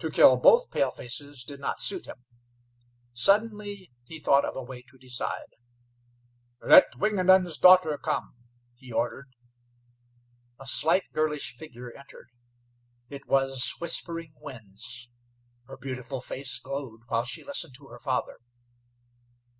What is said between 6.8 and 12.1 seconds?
Wingenund's daughter come," he ordered. A slight, girlish figure